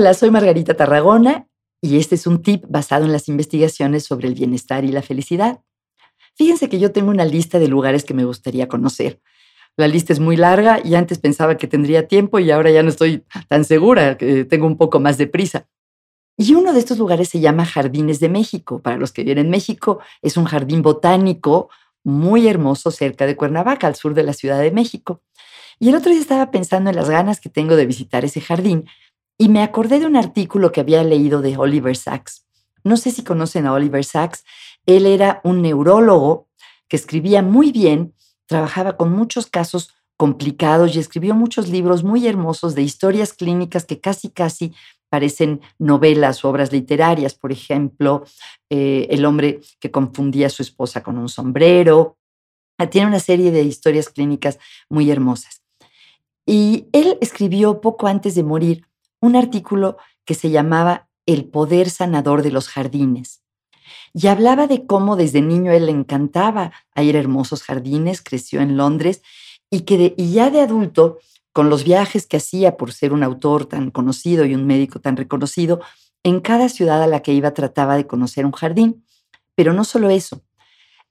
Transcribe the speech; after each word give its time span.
Hola, 0.00 0.14
soy 0.14 0.30
Margarita 0.30 0.72
Tarragona 0.72 1.46
y 1.82 1.98
este 1.98 2.14
es 2.14 2.26
un 2.26 2.40
tip 2.40 2.64
basado 2.66 3.04
en 3.04 3.12
las 3.12 3.28
investigaciones 3.28 4.02
sobre 4.02 4.28
el 4.28 4.34
bienestar 4.34 4.82
y 4.82 4.92
la 4.92 5.02
felicidad. 5.02 5.60
Fíjense 6.34 6.70
que 6.70 6.78
yo 6.78 6.90
tengo 6.90 7.10
una 7.10 7.26
lista 7.26 7.58
de 7.58 7.68
lugares 7.68 8.04
que 8.04 8.14
me 8.14 8.24
gustaría 8.24 8.66
conocer. 8.66 9.20
La 9.76 9.88
lista 9.88 10.14
es 10.14 10.18
muy 10.18 10.38
larga 10.38 10.80
y 10.82 10.94
antes 10.94 11.18
pensaba 11.18 11.58
que 11.58 11.66
tendría 11.66 12.08
tiempo 12.08 12.38
y 12.38 12.50
ahora 12.50 12.70
ya 12.70 12.82
no 12.82 12.88
estoy 12.88 13.26
tan 13.48 13.66
segura, 13.66 14.16
que 14.16 14.46
tengo 14.46 14.66
un 14.66 14.78
poco 14.78 15.00
más 15.00 15.18
de 15.18 15.26
prisa. 15.26 15.68
Y 16.38 16.54
uno 16.54 16.72
de 16.72 16.78
estos 16.78 16.96
lugares 16.96 17.28
se 17.28 17.40
llama 17.40 17.66
Jardines 17.66 18.20
de 18.20 18.30
México. 18.30 18.80
Para 18.80 18.96
los 18.96 19.12
que 19.12 19.22
vienen 19.22 19.44
en 19.44 19.50
México, 19.50 20.00
es 20.22 20.38
un 20.38 20.46
jardín 20.46 20.80
botánico 20.80 21.68
muy 22.04 22.48
hermoso 22.48 22.90
cerca 22.90 23.26
de 23.26 23.36
Cuernavaca, 23.36 23.86
al 23.86 23.96
sur 23.96 24.14
de 24.14 24.22
la 24.22 24.32
Ciudad 24.32 24.62
de 24.62 24.70
México. 24.70 25.20
Y 25.78 25.90
el 25.90 25.94
otro 25.94 26.10
día 26.10 26.22
estaba 26.22 26.50
pensando 26.50 26.88
en 26.88 26.96
las 26.96 27.10
ganas 27.10 27.38
que 27.38 27.50
tengo 27.50 27.76
de 27.76 27.84
visitar 27.84 28.24
ese 28.24 28.40
jardín 28.40 28.86
y 29.40 29.48
me 29.48 29.62
acordé 29.62 30.00
de 30.00 30.04
un 30.04 30.16
artículo 30.16 30.70
que 30.70 30.82
había 30.82 31.02
leído 31.02 31.40
de 31.40 31.56
Oliver 31.56 31.96
Sacks. 31.96 32.44
No 32.84 32.98
sé 32.98 33.10
si 33.10 33.24
conocen 33.24 33.64
a 33.64 33.72
Oliver 33.72 34.04
Sacks. 34.04 34.44
Él 34.84 35.06
era 35.06 35.40
un 35.44 35.62
neurólogo 35.62 36.50
que 36.88 36.96
escribía 36.96 37.40
muy 37.40 37.72
bien, 37.72 38.12
trabajaba 38.44 38.98
con 38.98 39.12
muchos 39.12 39.46
casos 39.46 39.94
complicados 40.18 40.94
y 40.94 40.98
escribió 40.98 41.34
muchos 41.34 41.70
libros 41.70 42.04
muy 42.04 42.26
hermosos 42.26 42.74
de 42.74 42.82
historias 42.82 43.32
clínicas 43.32 43.86
que 43.86 43.98
casi, 43.98 44.28
casi 44.28 44.74
parecen 45.08 45.62
novelas 45.78 46.44
o 46.44 46.50
obras 46.50 46.70
literarias. 46.70 47.32
Por 47.32 47.50
ejemplo, 47.50 48.24
eh, 48.68 49.06
El 49.08 49.24
hombre 49.24 49.60
que 49.80 49.90
confundía 49.90 50.48
a 50.48 50.50
su 50.50 50.62
esposa 50.62 51.02
con 51.02 51.16
un 51.16 51.30
sombrero. 51.30 52.18
Tiene 52.90 53.06
una 53.06 53.20
serie 53.20 53.52
de 53.52 53.62
historias 53.62 54.10
clínicas 54.10 54.58
muy 54.90 55.10
hermosas. 55.10 55.62
Y 56.44 56.88
él 56.92 57.16
escribió 57.22 57.80
poco 57.80 58.06
antes 58.06 58.34
de 58.34 58.42
morir 58.42 58.89
un 59.20 59.36
artículo 59.36 59.96
que 60.24 60.34
se 60.34 60.50
llamaba 60.50 61.08
El 61.26 61.44
poder 61.44 61.90
sanador 61.90 62.42
de 62.42 62.50
los 62.50 62.68
jardines. 62.68 63.42
Y 64.12 64.26
hablaba 64.26 64.66
de 64.66 64.86
cómo 64.86 65.16
desde 65.16 65.42
niño 65.42 65.72
él 65.72 65.86
le 65.86 65.92
encantaba 65.92 66.72
ir 66.96 67.16
a 67.16 67.20
hermosos 67.20 67.62
jardines, 67.62 68.22
creció 68.22 68.60
en 68.60 68.76
Londres 68.76 69.22
y 69.70 69.80
que 69.80 70.14
y 70.16 70.32
ya 70.32 70.50
de 70.50 70.60
adulto, 70.60 71.18
con 71.52 71.68
los 71.68 71.84
viajes 71.84 72.26
que 72.26 72.36
hacía 72.36 72.76
por 72.76 72.92
ser 72.92 73.12
un 73.12 73.22
autor 73.22 73.66
tan 73.66 73.90
conocido 73.90 74.44
y 74.44 74.54
un 74.54 74.66
médico 74.66 75.00
tan 75.00 75.16
reconocido, 75.16 75.80
en 76.22 76.40
cada 76.40 76.68
ciudad 76.68 77.02
a 77.02 77.06
la 77.06 77.22
que 77.22 77.32
iba 77.32 77.54
trataba 77.54 77.96
de 77.96 78.06
conocer 78.06 78.46
un 78.46 78.52
jardín. 78.52 79.04
Pero 79.56 79.72
no 79.72 79.84
solo 79.84 80.10
eso, 80.10 80.42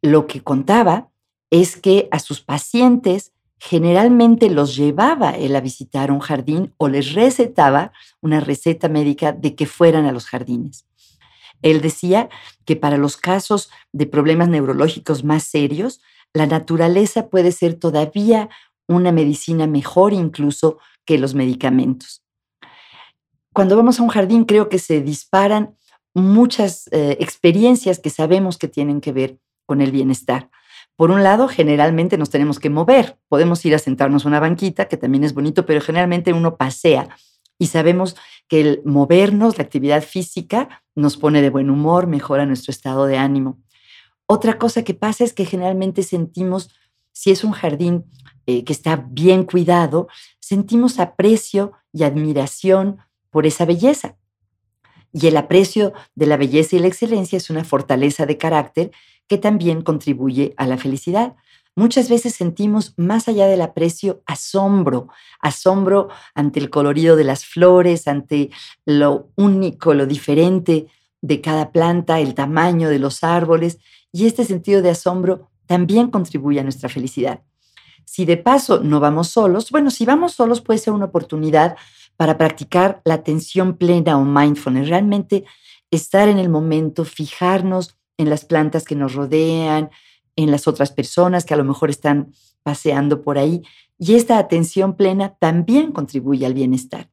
lo 0.00 0.26
que 0.26 0.42
contaba 0.42 1.10
es 1.50 1.76
que 1.76 2.08
a 2.10 2.18
sus 2.18 2.40
pacientes 2.40 3.32
generalmente 3.64 4.50
los 4.50 4.74
llevaba 4.74 5.30
él 5.30 5.54
a 5.54 5.60
visitar 5.60 6.10
un 6.10 6.18
jardín 6.18 6.74
o 6.78 6.88
les 6.88 7.12
recetaba 7.12 7.92
una 8.20 8.40
receta 8.40 8.88
médica 8.88 9.30
de 9.30 9.54
que 9.54 9.66
fueran 9.66 10.04
a 10.04 10.10
los 10.10 10.26
jardines. 10.26 10.84
Él 11.62 11.80
decía 11.80 12.28
que 12.64 12.74
para 12.74 12.96
los 12.96 13.16
casos 13.16 13.70
de 13.92 14.06
problemas 14.06 14.48
neurológicos 14.48 15.22
más 15.22 15.44
serios, 15.44 16.00
la 16.34 16.46
naturaleza 16.46 17.28
puede 17.30 17.52
ser 17.52 17.74
todavía 17.74 18.48
una 18.88 19.12
medicina 19.12 19.68
mejor 19.68 20.12
incluso 20.12 20.78
que 21.04 21.18
los 21.18 21.36
medicamentos. 21.36 22.24
Cuando 23.54 23.76
vamos 23.76 24.00
a 24.00 24.02
un 24.02 24.08
jardín 24.08 24.44
creo 24.44 24.68
que 24.68 24.80
se 24.80 25.02
disparan 25.02 25.76
muchas 26.14 26.88
eh, 26.90 27.16
experiencias 27.20 28.00
que 28.00 28.10
sabemos 28.10 28.58
que 28.58 28.66
tienen 28.66 29.00
que 29.00 29.12
ver 29.12 29.38
con 29.66 29.80
el 29.80 29.92
bienestar. 29.92 30.50
Por 30.96 31.10
un 31.10 31.22
lado, 31.22 31.48
generalmente 31.48 32.18
nos 32.18 32.30
tenemos 32.30 32.60
que 32.60 32.70
mover. 32.70 33.18
Podemos 33.28 33.64
ir 33.64 33.74
a 33.74 33.78
sentarnos 33.78 34.24
una 34.24 34.40
banquita, 34.40 34.86
que 34.86 34.96
también 34.96 35.24
es 35.24 35.34
bonito, 35.34 35.66
pero 35.66 35.80
generalmente 35.80 36.32
uno 36.32 36.56
pasea 36.56 37.08
y 37.62 37.68
sabemos 37.68 38.16
que 38.48 38.60
el 38.60 38.82
movernos, 38.84 39.56
la 39.56 39.64
actividad 39.64 40.02
física, 40.02 40.82
nos 40.96 41.16
pone 41.16 41.40
de 41.42 41.50
buen 41.50 41.70
humor, 41.70 42.08
mejora 42.08 42.44
nuestro 42.44 42.72
estado 42.72 43.06
de 43.06 43.18
ánimo. 43.18 43.60
Otra 44.26 44.58
cosa 44.58 44.82
que 44.82 44.94
pasa 44.94 45.22
es 45.22 45.32
que 45.32 45.44
generalmente 45.44 46.02
sentimos, 46.02 46.70
si 47.12 47.30
es 47.30 47.44
un 47.44 47.52
jardín 47.52 48.04
eh, 48.46 48.64
que 48.64 48.72
está 48.72 48.96
bien 48.96 49.44
cuidado, 49.44 50.08
sentimos 50.40 50.98
aprecio 50.98 51.72
y 51.92 52.02
admiración 52.02 52.98
por 53.30 53.46
esa 53.46 53.64
belleza. 53.64 54.16
Y 55.12 55.26
el 55.26 55.36
aprecio 55.36 55.92
de 56.14 56.26
la 56.26 56.36
belleza 56.36 56.76
y 56.76 56.78
la 56.78 56.86
excelencia 56.86 57.36
es 57.36 57.50
una 57.50 57.64
fortaleza 57.64 58.26
de 58.26 58.38
carácter 58.38 58.90
que 59.28 59.38
también 59.38 59.82
contribuye 59.82 60.54
a 60.56 60.66
la 60.66 60.78
felicidad. 60.78 61.36
Muchas 61.74 62.10
veces 62.10 62.34
sentimos, 62.34 62.92
más 62.98 63.28
allá 63.28 63.46
del 63.46 63.62
aprecio, 63.62 64.22
asombro, 64.26 65.08
asombro 65.40 66.08
ante 66.34 66.60
el 66.60 66.68
colorido 66.68 67.16
de 67.16 67.24
las 67.24 67.46
flores, 67.46 68.08
ante 68.08 68.50
lo 68.84 69.30
único, 69.36 69.94
lo 69.94 70.06
diferente 70.06 70.86
de 71.22 71.40
cada 71.40 71.72
planta, 71.72 72.20
el 72.20 72.34
tamaño 72.34 72.90
de 72.90 72.98
los 72.98 73.24
árboles, 73.24 73.78
y 74.12 74.26
este 74.26 74.44
sentido 74.44 74.82
de 74.82 74.90
asombro 74.90 75.48
también 75.66 76.10
contribuye 76.10 76.60
a 76.60 76.64
nuestra 76.64 76.90
felicidad. 76.90 77.40
Si 78.04 78.26
de 78.26 78.36
paso 78.36 78.80
no 78.80 79.00
vamos 79.00 79.28
solos, 79.28 79.70
bueno, 79.70 79.90
si 79.90 80.04
vamos 80.04 80.32
solos 80.32 80.60
puede 80.60 80.78
ser 80.78 80.92
una 80.92 81.06
oportunidad 81.06 81.76
para 82.16 82.38
practicar 82.38 83.00
la 83.04 83.14
atención 83.14 83.76
plena 83.76 84.16
o 84.16 84.24
mindfulness, 84.24 84.88
realmente 84.88 85.44
estar 85.90 86.28
en 86.28 86.38
el 86.38 86.48
momento, 86.48 87.04
fijarnos 87.04 87.96
en 88.16 88.30
las 88.30 88.44
plantas 88.44 88.84
que 88.84 88.96
nos 88.96 89.14
rodean, 89.14 89.90
en 90.36 90.50
las 90.50 90.66
otras 90.66 90.90
personas 90.90 91.44
que 91.44 91.54
a 91.54 91.56
lo 91.56 91.64
mejor 91.64 91.90
están 91.90 92.32
paseando 92.62 93.22
por 93.22 93.38
ahí. 93.38 93.62
Y 93.98 94.14
esta 94.14 94.38
atención 94.38 94.96
plena 94.96 95.34
también 95.38 95.92
contribuye 95.92 96.46
al 96.46 96.54
bienestar. 96.54 97.10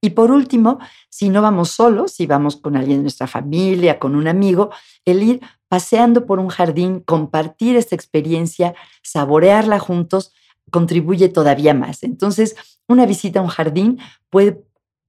Y 0.00 0.10
por 0.10 0.32
último, 0.32 0.78
si 1.08 1.28
no 1.28 1.42
vamos 1.42 1.70
solos, 1.70 2.12
si 2.12 2.26
vamos 2.26 2.56
con 2.56 2.76
alguien 2.76 2.98
de 2.98 3.02
nuestra 3.02 3.28
familia, 3.28 4.00
con 4.00 4.16
un 4.16 4.26
amigo, 4.26 4.70
el 5.04 5.22
ir 5.22 5.40
paseando 5.68 6.26
por 6.26 6.40
un 6.40 6.48
jardín, 6.48 7.00
compartir 7.00 7.76
esta 7.76 7.94
experiencia, 7.94 8.74
saborearla 9.02 9.78
juntos, 9.78 10.32
contribuye 10.72 11.28
todavía 11.28 11.74
más. 11.74 12.02
Entonces, 12.02 12.56
una 12.88 13.06
visita 13.06 13.38
a 13.38 13.42
un 13.42 13.48
jardín 13.48 14.00
puede 14.30 14.64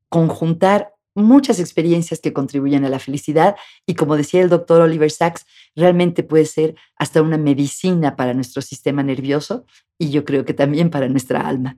conjuntar 0.09 0.93
muchas 1.15 1.59
experiencias 1.59 2.19
que 2.19 2.33
contribuyen 2.33 2.85
a 2.85 2.89
la 2.89 2.99
felicidad 2.99 3.55
y 3.85 3.95
como 3.95 4.17
decía 4.17 4.41
el 4.41 4.49
doctor 4.49 4.81
Oliver 4.81 5.09
Sacks, 5.09 5.45
realmente 5.75 6.23
puede 6.23 6.45
ser 6.45 6.75
hasta 6.95 7.21
una 7.21 7.37
medicina 7.37 8.15
para 8.15 8.33
nuestro 8.33 8.61
sistema 8.61 9.03
nervioso 9.03 9.65
y 9.97 10.09
yo 10.09 10.25
creo 10.25 10.45
que 10.45 10.53
también 10.53 10.89
para 10.89 11.07
nuestra 11.07 11.47
alma. 11.47 11.77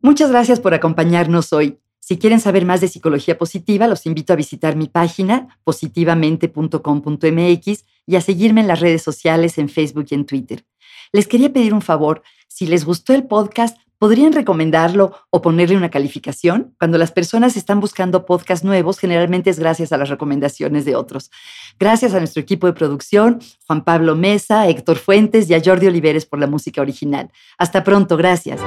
Muchas 0.00 0.30
gracias 0.30 0.60
por 0.60 0.74
acompañarnos 0.74 1.52
hoy. 1.52 1.78
Si 2.00 2.18
quieren 2.18 2.40
saber 2.40 2.64
más 2.64 2.80
de 2.80 2.88
psicología 2.88 3.36
positiva, 3.36 3.86
los 3.86 4.06
invito 4.06 4.32
a 4.32 4.36
visitar 4.36 4.76
mi 4.76 4.88
página 4.88 5.58
positivamente.com.mx 5.64 7.84
y 8.06 8.16
a 8.16 8.20
seguirme 8.20 8.62
en 8.62 8.68
las 8.68 8.80
redes 8.80 9.02
sociales 9.02 9.58
en 9.58 9.68
Facebook 9.68 10.06
y 10.10 10.14
en 10.14 10.24
Twitter. 10.24 10.64
Les 11.12 11.26
quería 11.26 11.52
pedir 11.52 11.74
un 11.74 11.82
favor, 11.82 12.22
si 12.58 12.66
les 12.66 12.84
gustó 12.84 13.14
el 13.14 13.22
podcast, 13.22 13.78
¿Podrían 14.00 14.32
recomendarlo 14.32 15.12
o 15.30 15.42
ponerle 15.42 15.76
una 15.76 15.90
calificación? 15.90 16.72
Cuando 16.78 16.98
las 16.98 17.10
personas 17.10 17.56
están 17.56 17.80
buscando 17.80 18.26
podcasts 18.26 18.64
nuevos, 18.64 19.00
generalmente 19.00 19.50
es 19.50 19.58
gracias 19.58 19.90
a 19.90 19.96
las 19.96 20.08
recomendaciones 20.08 20.84
de 20.84 20.94
otros. 20.94 21.32
Gracias 21.80 22.14
a 22.14 22.20
nuestro 22.20 22.40
equipo 22.40 22.68
de 22.68 22.74
producción, 22.74 23.40
Juan 23.66 23.82
Pablo 23.82 24.14
Mesa, 24.14 24.68
Héctor 24.68 24.98
Fuentes 24.98 25.50
y 25.50 25.54
a 25.54 25.60
Jordi 25.64 25.88
Oliveres 25.88 26.26
por 26.26 26.38
la 26.38 26.46
música 26.46 26.80
original. 26.80 27.32
Hasta 27.58 27.82
pronto, 27.82 28.16
gracias. 28.16 28.60